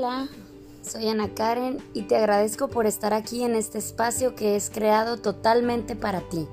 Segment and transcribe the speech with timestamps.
[0.00, 0.28] Hola,
[0.80, 5.16] soy Ana Karen y te agradezco por estar aquí en este espacio que es creado
[5.16, 6.46] totalmente para ti.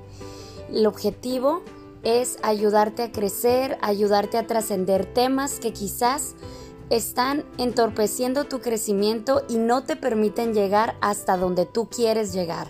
[0.68, 1.62] El objetivo
[2.02, 6.34] es ayudarte a crecer, ayudarte a trascender temas que quizás
[6.90, 12.66] están entorpeciendo tu crecimiento y no te permiten llegar hasta donde tú quieres llegar.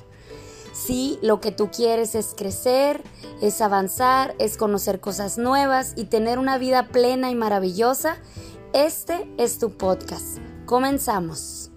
[0.75, 3.03] Si lo que tú quieres es crecer,
[3.41, 8.19] es avanzar, es conocer cosas nuevas y tener una vida plena y maravillosa,
[8.75, 10.46] este es tu podcast.
[10.67, 11.71] Comenzamos.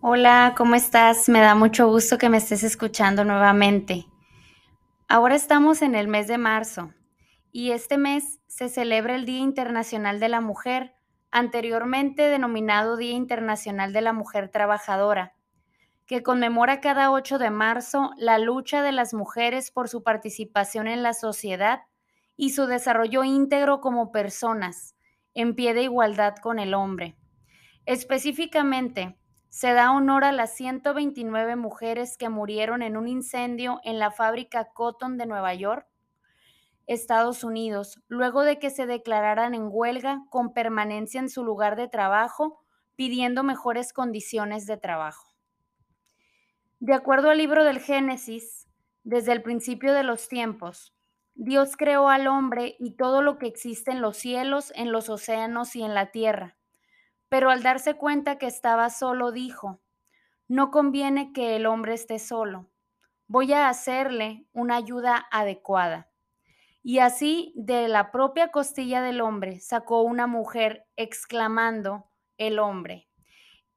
[0.00, 1.28] Hola, ¿cómo estás?
[1.28, 4.06] Me da mucho gusto que me estés escuchando nuevamente.
[5.06, 6.92] Ahora estamos en el mes de marzo
[7.52, 10.96] y este mes se celebra el Día Internacional de la Mujer,
[11.30, 15.34] anteriormente denominado Día Internacional de la Mujer Trabajadora
[16.06, 21.02] que conmemora cada 8 de marzo la lucha de las mujeres por su participación en
[21.02, 21.82] la sociedad
[22.36, 24.96] y su desarrollo íntegro como personas,
[25.34, 27.16] en pie de igualdad con el hombre.
[27.86, 29.18] Específicamente,
[29.48, 34.72] se da honor a las 129 mujeres que murieron en un incendio en la fábrica
[34.72, 35.86] Cotton de Nueva York,
[36.86, 41.88] Estados Unidos, luego de que se declararan en huelga con permanencia en su lugar de
[41.88, 42.64] trabajo,
[42.96, 45.34] pidiendo mejores condiciones de trabajo.
[46.80, 48.68] De acuerdo al libro del Génesis,
[49.04, 50.94] desde el principio de los tiempos,
[51.34, 55.74] Dios creó al hombre y todo lo que existe en los cielos, en los océanos
[55.76, 56.56] y en la tierra.
[57.28, 59.80] Pero al darse cuenta que estaba solo, dijo,
[60.46, 62.68] no conviene que el hombre esté solo,
[63.26, 66.10] voy a hacerle una ayuda adecuada.
[66.82, 73.08] Y así de la propia costilla del hombre sacó una mujer, exclamando, el hombre.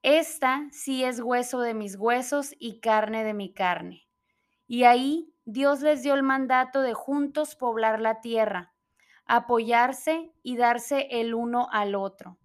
[0.04, 4.08] Esta sí es hueso de mis huesos y carne de mi carne.
[4.68, 8.74] Y ahí Dios les dio el mandato de juntos poblar la tierra,
[9.26, 12.38] apoyarse y darse el uno al otro.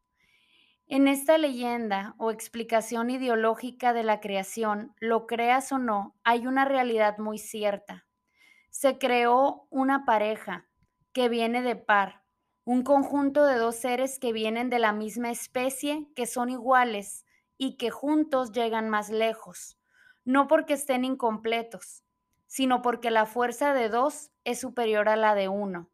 [0.87, 6.65] En esta leyenda o explicación ideológica de la creación, lo creas o no, hay una
[6.65, 8.07] realidad muy cierta.
[8.71, 10.69] Se creó una pareja
[11.13, 12.23] que viene de par,
[12.63, 17.27] un conjunto de dos seres que vienen de la misma especie, que son iguales,
[17.59, 19.77] y que juntos llegan más lejos,
[20.25, 22.05] no porque estén incompletos,
[22.53, 25.89] sino porque la fuerza de dos es superior a la de uno.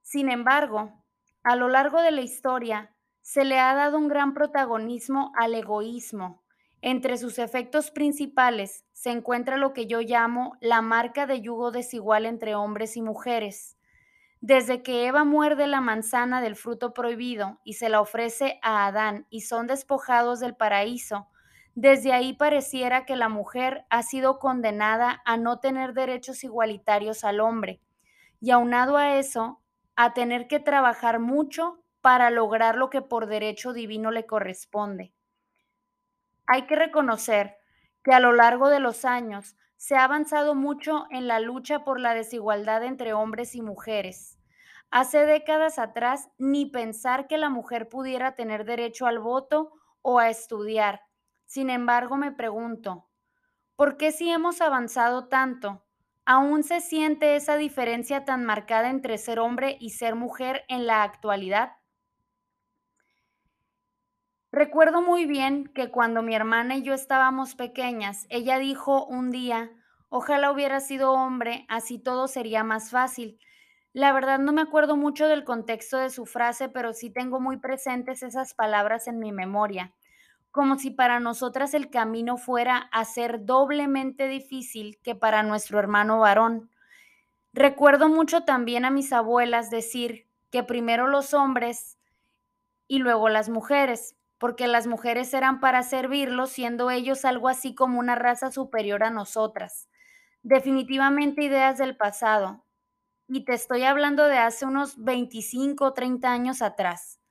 [0.00, 1.04] Sin embargo,
[1.42, 6.42] a lo largo de la historia se le ha dado un gran protagonismo al egoísmo.
[6.80, 12.24] Entre sus efectos principales se encuentra lo que yo llamo la marca de yugo desigual
[12.24, 13.76] entre hombres y mujeres,
[14.40, 19.26] desde que Eva muerde la manzana del fruto prohibido y se la ofrece a Adán
[19.28, 21.28] y son despojados del paraíso,
[21.74, 27.40] desde ahí pareciera que la mujer ha sido condenada a no tener derechos igualitarios al
[27.40, 27.80] hombre,
[28.40, 29.60] y aunado a eso,
[29.96, 35.12] a tener que trabajar mucho para lograr lo que por derecho divino le corresponde.
[36.46, 37.56] Hay que reconocer
[38.02, 42.00] que a lo largo de los años se ha avanzado mucho en la lucha por
[42.00, 44.38] la desigualdad entre hombres y mujeres.
[44.90, 49.72] Hace décadas atrás, ni pensar que la mujer pudiera tener derecho al voto
[50.02, 51.00] o a estudiar.
[51.52, 53.10] Sin embargo, me pregunto,
[53.76, 55.84] ¿por qué si hemos avanzado tanto,
[56.24, 61.02] aún se siente esa diferencia tan marcada entre ser hombre y ser mujer en la
[61.02, 61.72] actualidad?
[64.50, 69.72] Recuerdo muy bien que cuando mi hermana y yo estábamos pequeñas, ella dijo un día,
[70.08, 73.38] ojalá hubiera sido hombre, así todo sería más fácil.
[73.92, 77.58] La verdad no me acuerdo mucho del contexto de su frase, pero sí tengo muy
[77.58, 79.94] presentes esas palabras en mi memoria,
[80.52, 86.20] como si para nosotras el camino fuera a ser doblemente difícil que para nuestro hermano
[86.20, 86.70] varón.
[87.54, 91.98] Recuerdo mucho también a mis abuelas decir que primero los hombres
[92.86, 97.98] y luego las mujeres, porque las mujeres eran para servirlos, siendo ellos algo así como
[97.98, 99.88] una raza superior a nosotras.
[100.42, 102.62] Definitivamente ideas del pasado.
[103.26, 107.21] Y te estoy hablando de hace unos 25 o 30 años atrás.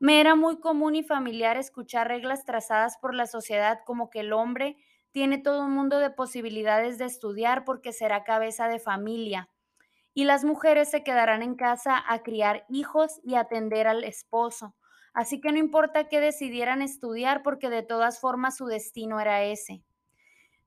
[0.00, 4.32] Me era muy común y familiar escuchar reglas trazadas por la sociedad como que el
[4.32, 4.76] hombre
[5.12, 9.48] tiene todo un mundo de posibilidades de estudiar porque será cabeza de familia
[10.14, 14.74] y las mujeres se quedarán en casa a criar hijos y atender al esposo
[15.14, 19.82] Así que no importa que decidieran estudiar porque de todas formas su destino era ese.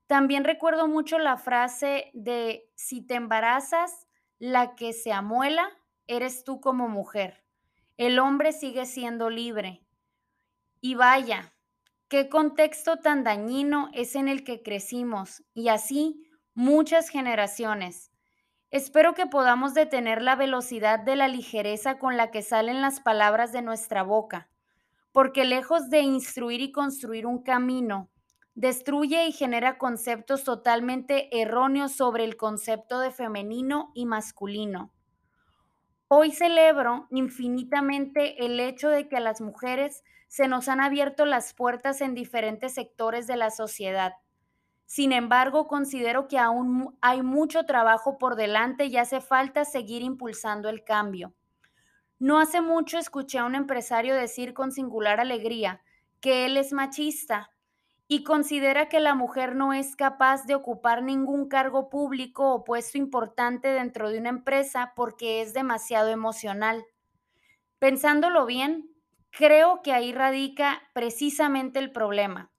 [0.06, 4.08] También recuerdo mucho la frase de si te embarazas,
[4.38, 5.68] la que se amuela
[6.06, 7.41] eres tú como mujer.
[7.96, 9.84] El hombre sigue siendo libre.
[10.80, 11.54] Y vaya,
[12.08, 16.22] qué contexto tan dañino es en el que crecimos y así
[16.54, 18.10] muchas generaciones.
[18.70, 23.52] Espero que podamos detener la velocidad de la ligereza con la que salen las palabras
[23.52, 24.48] de nuestra boca,
[25.12, 28.10] porque lejos de instruir y construir un camino,
[28.54, 34.92] destruye y genera conceptos totalmente erróneos sobre el concepto de femenino y masculino.
[36.14, 41.54] Hoy celebro infinitamente el hecho de que a las mujeres se nos han abierto las
[41.54, 44.14] puertas en diferentes sectores de la sociedad
[44.92, 50.68] sin embargo, considero que aún hay mucho trabajo por delante y hace falta seguir impulsando
[50.68, 51.32] el cambio.
[52.18, 55.80] No hace mucho escuché a un empresario decir con singular alegría
[56.20, 57.51] que él es machista
[58.14, 62.98] y considera que la mujer no es capaz de ocupar ningún cargo público o puesto
[62.98, 66.84] importante dentro de una empresa porque es demasiado emocional.
[67.78, 68.90] Pensándolo bien,
[69.30, 72.52] creo que ahí radica precisamente el problema.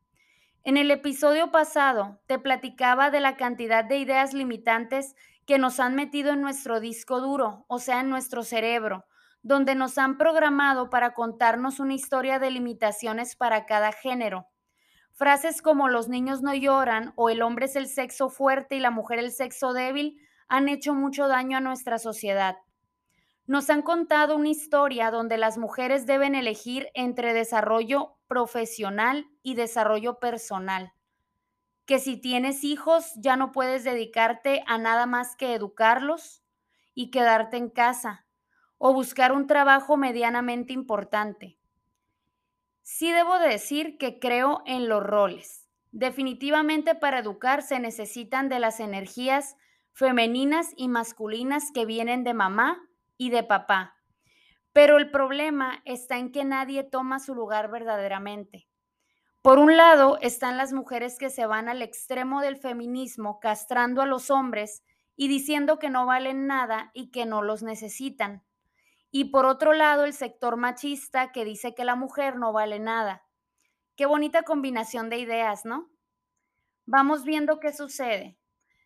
[0.63, 5.13] En el episodio pasado te platicaba de la cantidad de ideas limitantes
[5.45, 9.06] que nos han metido en nuestro disco duro, o sea, en nuestro cerebro,
[9.44, 14.47] donde nos han programado para contarnos una historia de limitaciones para cada género.
[15.15, 18.89] Frases como los niños no lloran o el hombre es el sexo fuerte y la
[18.89, 22.57] mujer el sexo débil han hecho mucho daño a nuestra sociedad.
[23.45, 30.18] Nos han contado una historia donde las mujeres deben elegir entre desarrollo profesional y desarrollo
[30.18, 30.94] personal.
[31.86, 36.44] Que si tienes hijos ya no puedes dedicarte a nada más que educarlos
[36.95, 38.25] y quedarte en casa
[38.80, 41.59] o buscar un trabajo medianamente importante.
[42.83, 45.69] Sí debo decir que creo en los roles.
[45.91, 49.56] Definitivamente para educar se necesitan de las energías
[49.94, 52.81] femeninas y masculinas que vienen de mamá
[53.18, 53.95] y de papá.
[54.74, 58.68] Pero el problema está en que nadie toma su lugar verdaderamente.
[59.41, 64.06] Por un lado están las mujeres que se van al extremo del feminismo, castrando a
[64.06, 64.83] los hombres
[65.15, 68.44] y diciendo que no valen nada y que no los necesitan.
[69.15, 73.24] Y por otro lado el sector machista que dice que la mujer no vale nada.
[73.95, 75.92] Qué bonita combinación de ideas, ¿no?
[76.88, 78.39] Vamos viendo qué sucede.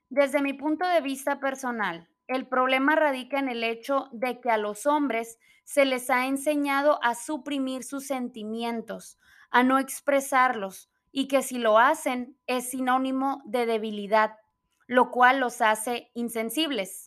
[0.09, 4.57] Desde mi punto de vista personal, el problema radica en el hecho de que a
[4.57, 9.17] los hombres se les ha enseñado a suprimir sus sentimientos,
[9.49, 14.35] a no expresarlos y que si lo hacen es sinónimo de debilidad,
[14.87, 17.06] lo cual los hace insensibles.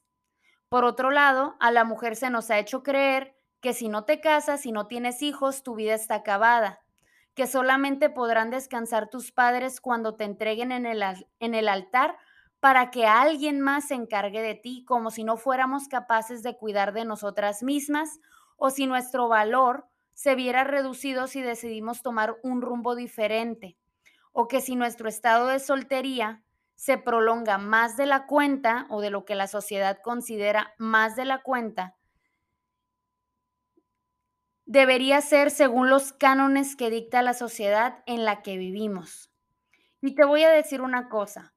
[0.71, 4.21] Por otro lado, a la mujer se nos ha hecho creer que si no te
[4.21, 6.79] casas, y no tienes hijos, tu vida está acabada,
[7.35, 11.03] que solamente podrán descansar tus padres cuando te entreguen en el,
[11.41, 12.17] en el altar
[12.61, 16.93] para que alguien más se encargue de ti, como si no fuéramos capaces de cuidar
[16.93, 18.21] de nosotras mismas
[18.57, 23.77] o si nuestro valor se viera reducido si decidimos tomar un rumbo diferente,
[24.31, 26.45] o que si nuestro estado de soltería
[26.81, 31.27] se prolonga más de la cuenta o de lo que la sociedad considera más de
[31.27, 31.95] la cuenta,
[34.65, 39.31] debería ser según los cánones que dicta la sociedad en la que vivimos.
[40.01, 41.53] Y te voy a decir una cosa,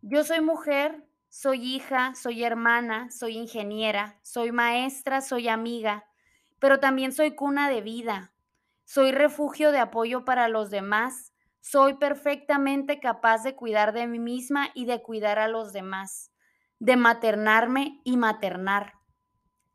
[0.00, 6.04] yo soy mujer, soy hija, soy hermana, soy ingeniera, soy maestra, soy amiga,
[6.60, 8.32] pero también soy cuna de vida.
[8.84, 11.31] Soy refugio de apoyo para los demás.
[11.64, 16.32] Soy perfectamente capaz de cuidar de mí misma y de cuidar a los demás,
[16.80, 18.94] de maternarme y maternar.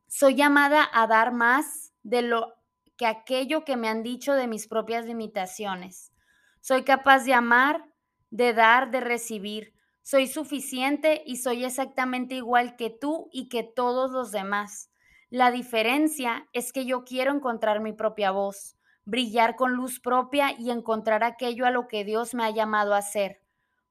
[0.07, 2.55] Soy llamada a dar más de lo
[2.97, 6.11] que aquello que me han dicho de mis propias limitaciones.
[6.59, 7.85] Soy capaz de amar,
[8.31, 9.73] de dar, de recibir.
[10.01, 14.91] Soy suficiente y soy exactamente igual que tú y que todos los demás.
[15.29, 18.76] La diferencia es que yo quiero encontrar mi propia voz,
[19.07, 23.01] brillar con luz propia y encontrar aquello a lo que Dios me ha llamado a
[23.01, 23.41] ser.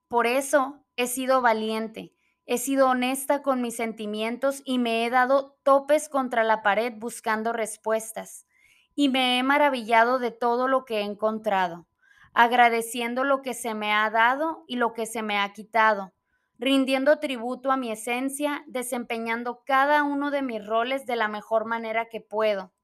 [0.06, 5.58] Por eso he sido valiente, he sido honesta con mis sentimientos y me he dado
[5.64, 8.46] topes contra la pared buscando respuestas.
[8.94, 11.88] Y me he maravillado de todo lo que he encontrado
[12.36, 16.12] agradeciendo lo que se me ha dado y lo que se me ha quitado,
[16.58, 22.10] rindiendo tributo a mi esencia, desempeñando cada uno de mis roles de la mejor manera
[22.10, 22.74] que puedo.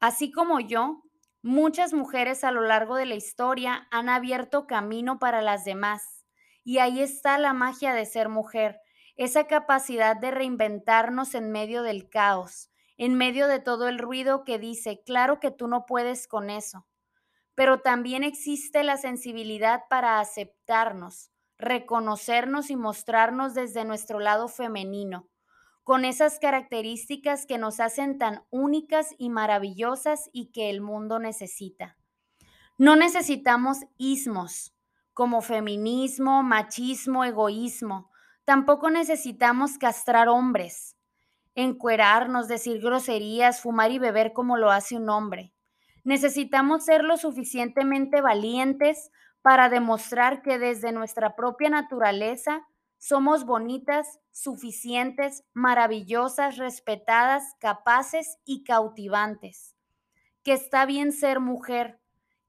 [0.00, 1.02] Así como yo,
[1.42, 6.24] muchas mujeres a lo largo de la historia han abierto camino para las demás.
[6.64, 8.80] Y ahí está la magia de ser mujer,
[9.16, 14.58] esa capacidad de reinventarnos en medio del caos, en medio de todo el ruido que
[14.58, 16.86] dice, claro que tú no puedes con eso
[17.60, 25.28] pero también existe la sensibilidad para aceptarnos, reconocernos y mostrarnos desde nuestro lado femenino,
[25.90, 31.96] con esas características que nos hacen tan únicas y maravillosas y que el mundo necesita.
[32.78, 34.72] No necesitamos ismos
[35.14, 38.08] como feminismo, machismo, egoísmo.
[38.44, 40.96] Tampoco necesitamos castrar hombres,
[41.56, 45.52] encuerarnos, decir groserías, fumar y beber como lo hace un hombre.
[46.04, 49.10] Necesitamos ser lo suficientemente valientes
[49.42, 52.64] para demostrar que desde nuestra propia naturaleza
[53.00, 59.74] somos bonitas, suficientes, maravillosas, respetadas, capaces y cautivantes.
[60.42, 61.98] Que está bien ser mujer,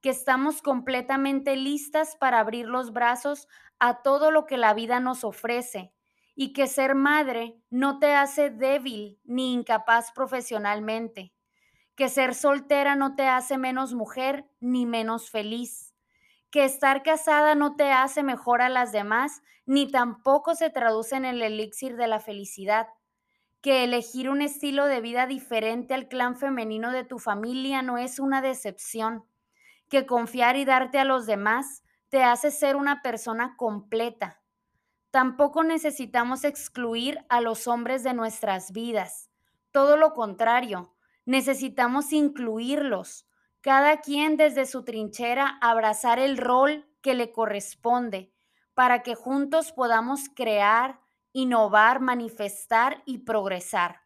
[0.02, 3.48] que estamos completamente listas para abrir los brazos
[3.80, 5.94] a todo lo que la vida nos ofrece
[6.36, 11.34] y que ser madre no te hace débil ni incapaz profesionalmente,
[11.96, 15.91] que ser soltera no te hace menos mujer ni menos feliz,
[16.52, 21.26] que estar casada no te hace mejor a las demás ni tampoco se traduce en
[21.26, 22.88] el elixir de la felicidad,
[23.62, 28.20] que elegir un estilo de vida diferente al clan femenino de tu familia no es
[28.20, 29.24] una decepción,
[29.88, 34.42] que confiar y darte a los demás te hace ser una persona completa.
[35.12, 39.30] Tampoco necesitamos excluir a los hombres de nuestras vidas.
[39.72, 40.94] Todo lo contrario,
[41.26, 43.26] necesitamos incluirlos.
[43.62, 48.34] Cada quien desde su trinchera abrazar el rol que le corresponde
[48.74, 51.00] para que juntos podamos crear,
[51.32, 54.02] innovar, manifestar y progresar.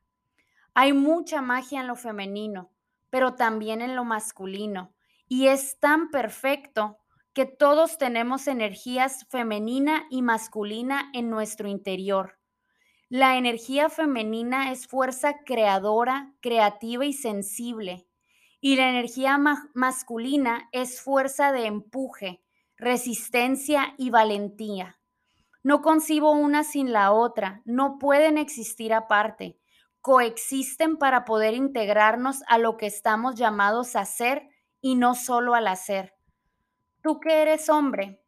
[0.73, 2.71] Hay mucha magia en lo femenino,
[3.09, 4.93] pero también en lo masculino
[5.27, 6.97] y es tan perfecto
[7.33, 12.39] que todos tenemos energías femenina y masculina en nuestro interior.
[13.09, 18.04] La energía femenina es fuerza creadora, creativa y sensible.
[18.65, 19.37] Y la energía
[19.75, 22.41] masculina es fuerza de empuje,
[22.77, 24.99] resistencia y valentía.
[25.61, 29.59] No concibo una sin la otra, no pueden existir aparte,
[30.01, 34.49] coexisten para poder integrarnos a lo que estamos llamados a ser
[34.81, 36.15] y no solo al hacer.
[37.03, 38.23] Tú que eres hombre,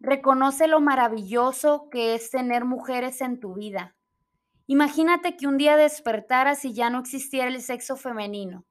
[0.00, 3.94] reconoce lo maravilloso que es tener mujeres en tu vida.
[4.66, 8.66] Imagínate que un día despertaras y ya no existiera el sexo femenino.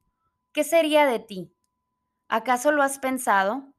[0.54, 1.56] ¿Qué sería de ti?
[2.28, 3.74] ¿Acaso lo has pensado?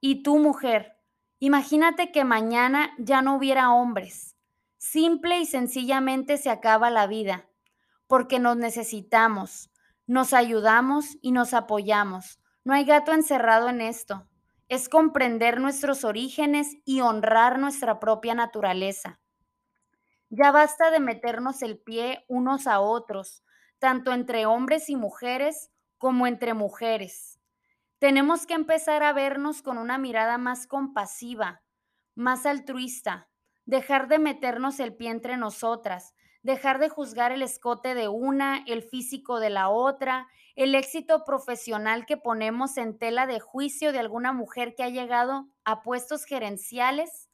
[0.00, 0.96] Y tú, mujer,
[1.38, 4.36] imagínate que mañana ya no hubiera hombres.
[4.78, 7.48] Simple y sencillamente se acaba la vida,
[8.08, 9.70] porque nos necesitamos,
[10.06, 12.40] nos ayudamos y nos apoyamos.
[12.64, 14.28] No hay gato encerrado en esto.
[14.68, 19.20] Es comprender nuestros orígenes y honrar nuestra propia naturaleza.
[20.30, 23.44] Ya basta de meternos el pie unos a otros,
[23.78, 27.38] tanto entre hombres y mujeres como entre mujeres.
[27.98, 31.62] Tenemos que empezar a vernos con una mirada más compasiva,
[32.14, 33.28] más altruista,
[33.66, 38.84] dejar de meternos el pie entre nosotras, dejar de juzgar el escote de una, el
[38.84, 44.32] físico de la otra, el éxito profesional que ponemos en tela de juicio de alguna
[44.32, 47.28] mujer que ha llegado a puestos gerenciales,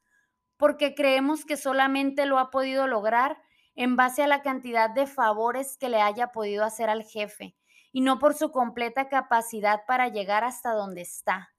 [0.57, 3.37] porque creemos que solamente lo ha podido lograr
[3.75, 7.55] en base a la cantidad de favores que le haya podido hacer al jefe
[7.95, 11.55] y no por su completa capacidad para llegar hasta donde está.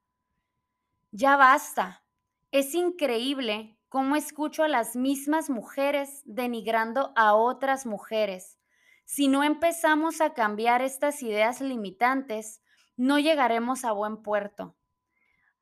[1.12, 2.04] Ya basta.
[2.52, 8.60] Es increíble cómo escucho a las mismas mujeres denigrando a otras mujeres.
[9.06, 12.62] Si no empezamos a cambiar estas ideas limitantes,
[12.98, 14.76] no llegaremos a buen puerto.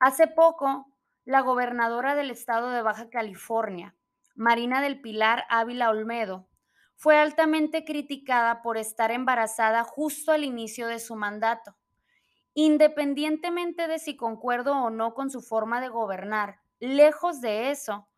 [0.00, 0.92] Hace poco,
[1.24, 3.94] la gobernadora del estado de Baja California,
[4.34, 6.48] Marina del Pilar Ávila Olmedo,
[6.96, 11.76] fue altamente criticada por estar embarazada justo al inicio de su mandato.
[12.54, 18.08] Independientemente de si concuerdo o no con su forma de gobernar, lejos de eso,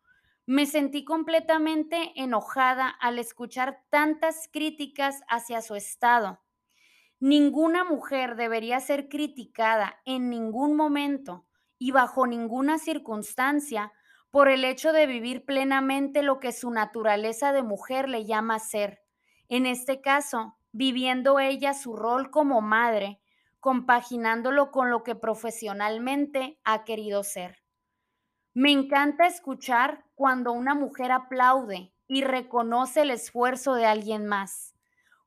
[0.45, 6.39] me sentí completamente enojada al escuchar tantas críticas hacia su estado.
[7.19, 11.45] Ninguna mujer debería ser criticada en ningún momento
[11.79, 13.91] y bajo ninguna circunstancia
[14.31, 19.01] por el hecho de vivir plenamente lo que su naturaleza de mujer le llama ser.
[19.49, 23.21] En este caso, viviendo ella su rol como madre,
[23.59, 27.63] compaginándolo con lo que profesionalmente ha querido ser.
[28.53, 34.73] Me encanta escuchar cuando una mujer aplaude y reconoce el esfuerzo de alguien más,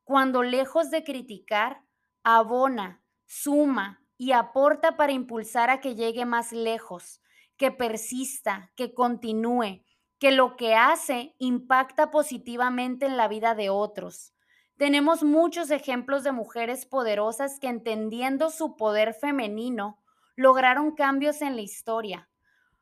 [0.05, 1.85] cuando lejos de criticar,
[2.25, 7.23] abona, suma y aporta para impulsar a que llegue más lejos,
[7.61, 9.85] que persista, que continúe,
[10.19, 14.35] que lo que hace impacta positivamente en la vida de otros.
[14.77, 20.03] Tenemos muchos ejemplos de mujeres poderosas que entendiendo su poder femenino
[20.35, 22.31] lograron cambios en la historia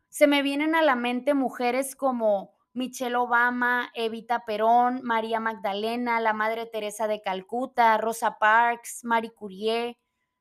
[0.09, 6.33] se me vienen a la mente mujeres como Michelle Obama, Evita Perón, María Magdalena, la
[6.33, 9.99] Madre Teresa de Calcuta, Rosa Parks, Marie Curie,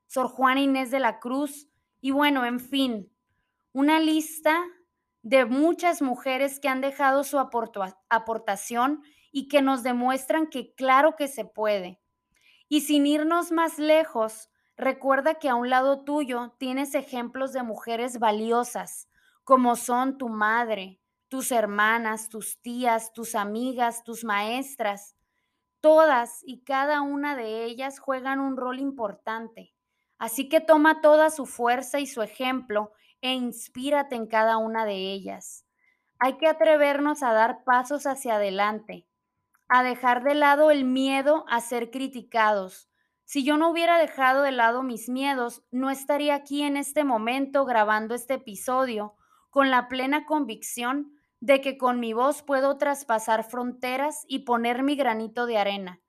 [0.08, 1.68] Sor Juana Inés de la Cruz
[2.00, 3.12] y bueno, en fin,
[3.78, 4.66] una lista
[5.22, 11.28] de muchas mujeres que han dejado su aportación y que nos demuestran que claro que
[11.28, 12.02] se puede.
[12.68, 18.18] Y sin irnos más lejos, recuerda que a un lado tuyo tienes ejemplos de mujeres
[18.18, 19.10] valiosas,
[19.44, 25.16] como son tu madre, tus hermanas, tus tías, tus amigas, tus maestras.
[25.82, 29.76] Todas y cada una de ellas juegan un rol importante.
[30.18, 35.12] Así que toma toda su fuerza y su ejemplo e inspírate en cada una de
[35.12, 35.66] ellas.
[36.20, 39.08] Hay que atrevernos a dar pasos hacia adelante,
[39.68, 42.90] a dejar de lado el miedo a ser criticados.
[43.26, 47.66] Si yo no hubiera dejado de lado mis miedos, no estaría aquí en este momento
[47.66, 49.16] grabando este episodio
[49.50, 54.96] con la plena convicción de que con mi voz puedo traspasar fronteras y poner mi
[54.96, 56.02] granito de arena.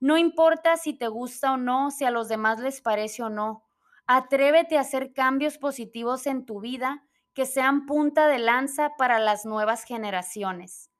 [0.00, 3.63] No importa si te gusta o no, si a los demás les parece o no,
[4.06, 9.46] Atrévete a hacer cambios positivos en tu vida que sean punta de lanza para las
[9.46, 10.90] nuevas generaciones.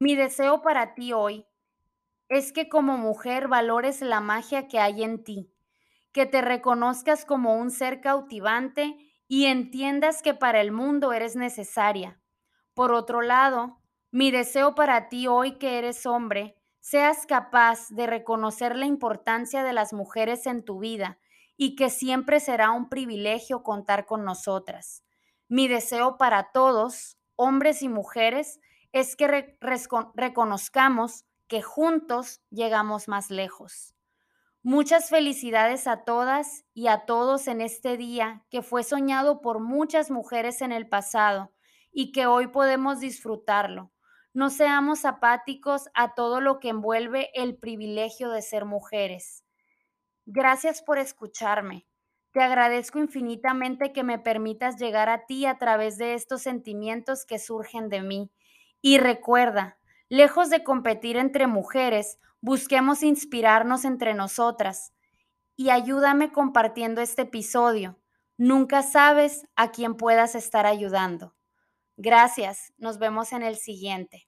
[0.00, 1.46] Mi deseo para ti hoy
[2.28, 5.52] es que como mujer valores la magia que hay en ti,
[6.12, 8.96] que te reconozcas como un ser cautivante
[9.28, 12.20] y entiendas que para el mundo eres necesaria.
[12.74, 13.80] Por otro lado,
[14.10, 19.72] mi deseo para ti hoy que eres hombre, seas capaz de reconocer la importancia de
[19.72, 21.18] las mujeres en tu vida
[21.56, 25.02] y que siempre será un privilegio contar con nosotras.
[25.48, 28.60] Mi deseo para todos, hombres y mujeres,
[28.92, 29.56] es que
[30.14, 33.94] reconozcamos que juntos llegamos más lejos.
[34.62, 40.10] Muchas felicidades a todas y a todos en este día que fue soñado por muchas
[40.10, 41.52] mujeres en el pasado
[41.92, 43.92] y que hoy podemos disfrutarlo.
[44.34, 49.45] No seamos apáticos a todo lo que envuelve el privilegio de ser mujeres.
[50.28, 51.86] Gracias por escucharme.
[52.32, 57.38] Te agradezco infinitamente que me permitas llegar a ti a través de estos sentimientos que
[57.38, 58.32] surgen de mí.
[58.82, 59.78] Y recuerda,
[60.08, 64.92] lejos de competir entre mujeres, busquemos inspirarnos entre nosotras.
[65.54, 68.00] Y ayúdame compartiendo este episodio.
[68.36, 71.36] Nunca sabes a quién puedas estar ayudando.
[71.96, 74.25] Gracias, nos vemos en el siguiente.